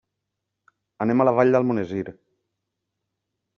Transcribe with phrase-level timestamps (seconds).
[1.05, 2.03] Anem a la Vall d'Almonesir.